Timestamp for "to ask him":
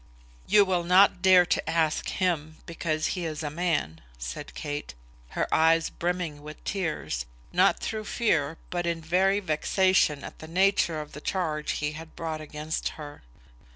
1.45-2.57